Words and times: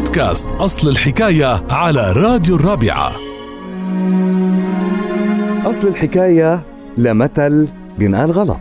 بودكاست 0.00 0.48
أصل 0.50 0.88
الحكاية 0.88 1.62
على 1.70 2.12
راديو 2.12 2.56
الرابعة. 2.56 3.12
أصل 5.64 5.88
الحكاية 5.88 6.62
لمثل 6.96 7.68
بينقال 7.98 8.30
غلط 8.30 8.60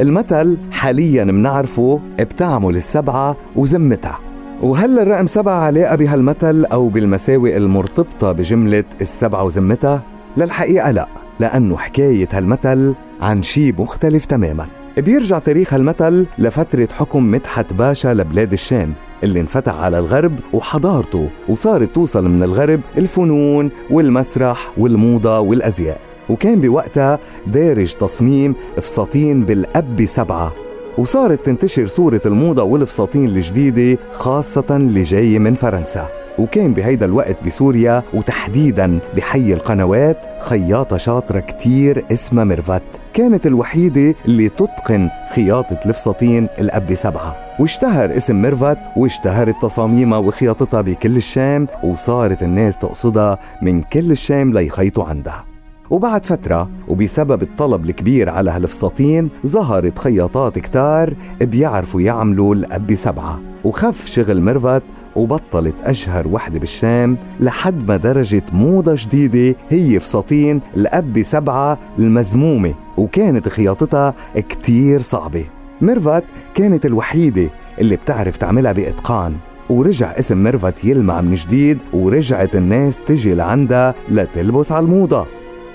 المثل 0.00 0.58
حاليا 0.72 1.24
منعرفه 1.24 2.00
بتعمل 2.18 2.76
السبعة 2.76 3.36
وزمتها. 3.56 4.18
وهل 4.62 4.98
الرقم 4.98 5.26
سبعة 5.26 5.60
علاقة 5.60 5.96
بهالمثل 5.96 6.64
أو 6.64 6.88
بالمساوئ 6.88 7.56
المرتبطة 7.56 8.32
بجملة 8.32 8.84
السبعة 9.00 9.44
وزمتها؟ 9.44 10.02
للحقيقة 10.36 10.90
لا 10.90 11.08
لأنه 11.40 11.76
حكاية 11.76 12.28
هالمثل 12.32 12.94
عن 13.20 13.42
شي 13.42 13.72
مختلف 13.72 14.24
تماما. 14.26 14.66
بيرجع 15.00 15.38
تاريخ 15.38 15.74
هالمثل 15.74 16.26
لفترة 16.38 16.88
حكم 16.98 17.30
مدحت 17.30 17.72
باشا 17.72 18.08
لبلاد 18.08 18.52
الشام 18.52 18.92
اللي 19.24 19.40
انفتح 19.40 19.74
على 19.74 19.98
الغرب 19.98 20.32
وحضارته 20.52 21.30
وصارت 21.48 21.94
توصل 21.94 22.28
من 22.28 22.42
الغرب 22.42 22.80
الفنون 22.98 23.70
والمسرح 23.90 24.70
والموضة 24.78 25.38
والأزياء. 25.40 26.00
وكان 26.28 26.60
بوقتها 26.60 27.18
دارج 27.46 27.92
تصميم 27.92 28.54
فساتين 28.76 29.44
بالأب 29.44 30.04
سبعة. 30.04 30.52
وصارت 30.98 31.46
تنتشر 31.46 31.86
صورة 31.86 32.20
الموضة 32.26 32.62
والفساتين 32.62 33.24
الجديدة 33.24 33.98
خاصة 34.12 34.64
اللي 34.70 35.02
جاية 35.02 35.38
من 35.38 35.54
فرنسا. 35.54 36.27
وكان 36.38 36.74
بهيدا 36.74 37.06
الوقت 37.06 37.36
بسوريا 37.46 38.02
وتحديدا 38.14 38.98
بحي 39.16 39.52
القنوات 39.52 40.26
خياطة 40.40 40.96
شاطرة 40.96 41.40
كتير 41.40 42.04
اسمها 42.12 42.44
ميرفت. 42.44 42.82
كانت 43.14 43.46
الوحيدة 43.46 44.14
اللي 44.24 44.48
تتقن 44.48 45.08
خياطة 45.34 45.78
الفساتين 45.86 46.48
الأب 46.58 46.94
سبعة. 46.94 47.36
واشتهر 47.58 48.16
اسم 48.16 48.42
ميرفت 48.42 48.78
واشتهرت 48.96 49.54
تصاميمها 49.62 50.18
وخياطتها 50.18 50.80
بكل 50.80 51.16
الشام 51.16 51.68
وصارت 51.82 52.42
الناس 52.42 52.76
تقصدها 52.76 53.38
من 53.62 53.82
كل 53.82 54.10
الشام 54.10 54.52
ليخيطوا 54.52 55.04
عندها. 55.04 55.47
وبعد 55.90 56.26
فترة 56.26 56.70
وبسبب 56.88 57.42
الطلب 57.42 57.84
الكبير 57.84 58.30
على 58.30 58.50
هالفساتين 58.50 59.28
ظهرت 59.46 59.98
خياطات 59.98 60.58
كتار 60.58 61.14
بيعرفوا 61.40 62.00
يعملوا 62.00 62.54
الأب 62.54 62.94
سبعة 62.94 63.40
وخف 63.64 64.06
شغل 64.06 64.40
ميرفت 64.40 64.82
وبطلت 65.16 65.74
أشهر 65.84 66.28
وحدة 66.28 66.58
بالشام 66.58 67.16
لحد 67.40 67.88
ما 67.88 67.96
درجت 67.96 68.44
موضة 68.52 68.94
جديدة 68.98 69.56
هي 69.68 70.00
فساتين 70.00 70.60
الأب 70.76 71.22
سبعة 71.22 71.78
المزمومة 71.98 72.74
وكانت 72.96 73.48
خياطتها 73.48 74.14
كتير 74.34 75.00
صعبة. 75.00 75.44
ميرفت 75.80 76.24
كانت 76.54 76.86
الوحيدة 76.86 77.50
اللي 77.78 77.96
بتعرف 77.96 78.36
تعملها 78.36 78.72
بإتقان. 78.72 79.36
ورجع 79.70 80.06
اسم 80.18 80.42
ميرفت 80.42 80.84
يلمع 80.84 81.20
من 81.20 81.34
جديد 81.34 81.78
ورجعت 81.92 82.56
الناس 82.56 83.00
تجي 83.06 83.34
لعندها 83.34 83.94
لتلبس 84.10 84.72
على 84.72 84.84
الموضة. 84.84 85.26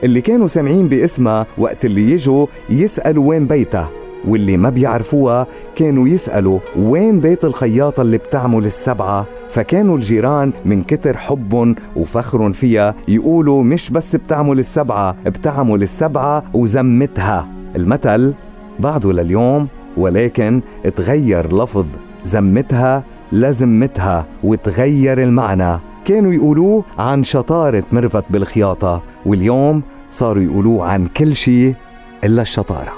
اللي 0.03 0.21
كانوا 0.21 0.47
سامعين 0.47 0.87
باسمها 0.87 1.45
وقت 1.57 1.85
اللي 1.85 2.11
يجوا 2.11 2.47
يسألوا 2.69 3.29
وين 3.29 3.47
بيتها 3.47 3.89
واللي 4.27 4.57
ما 4.57 4.69
بيعرفوها 4.69 5.47
كانوا 5.75 6.07
يسألوا 6.07 6.59
وين 6.77 7.19
بيت 7.19 7.45
الخياطة 7.45 8.01
اللي 8.01 8.17
بتعمل 8.17 8.65
السبعة. 8.65 9.25
فكانوا 9.49 9.95
الجيران 9.97 10.51
من 10.65 10.83
كتر 10.83 11.17
حبهم 11.17 11.75
وفخرهم 11.95 12.51
فيها 12.51 12.95
يقولوا 13.07 13.63
مش 13.63 13.89
بس 13.89 14.15
بتعمل 14.15 14.59
السبعة 14.59 15.15
بتعمل 15.25 15.81
السبعة 15.81 16.43
وزمتها. 16.53 17.47
المثل 17.75 18.33
بعده 18.79 19.11
لليوم 19.13 19.67
ولكن 19.97 20.61
تغير 20.95 21.63
لفظ 21.63 21.85
زمتها 22.25 23.03
لزمتها 23.31 24.25
وتغير 24.43 25.23
المعنى. 25.23 25.79
كانوا 26.05 26.33
يقولوه 26.33 26.83
عن 26.97 27.23
شطارة 27.23 27.83
مرفت 27.91 28.23
بالخياطة 28.29 29.03
واليوم 29.25 29.83
صاروا 30.09 30.43
يقولوه 30.43 30.85
عن 30.85 31.07
كل 31.07 31.35
شيء 31.35 31.75
إلا 32.23 32.41
الشطارة. 32.41 32.93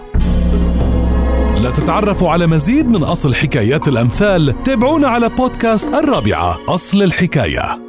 لتتعرفوا 1.57 2.29
على 2.29 2.47
مزيد 2.47 2.88
من 2.88 3.03
أصل 3.03 3.35
حكايات 3.35 3.88
الأمثال 3.88 4.63
تابعونا 4.63 5.07
على 5.07 5.29
بودكاست 5.29 5.94
الرابعة 5.94 6.57
أصل 6.69 7.03
الحكاية. 7.03 7.84